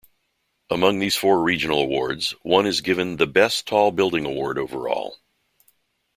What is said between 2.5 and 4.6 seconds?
is given the Best Tall Building Award